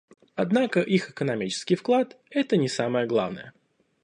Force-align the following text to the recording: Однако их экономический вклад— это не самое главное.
Однако 0.33 0.79
их 0.81 1.11
экономический 1.11 1.75
вклад— 1.75 2.17
это 2.31 2.57
не 2.57 2.67
самое 2.67 3.05
главное. 3.05 3.53